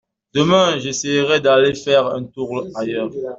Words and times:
Demain, 0.33 0.79
j’essaierai 0.79 1.41
d’aller 1.41 1.75
faire 1.75 2.07
un 2.07 2.23
tour 2.23 2.65
ailleurs. 2.73 3.11